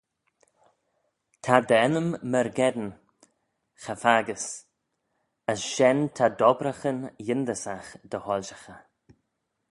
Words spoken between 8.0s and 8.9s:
dy hoilshaghey.